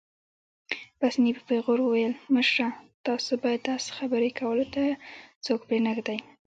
[0.99, 2.67] پاسیني په پېغور وویل: مشره،
[3.05, 4.83] تاسو باید داسې خبرې کولو ته
[5.45, 6.19] څوک پرېنږدئ.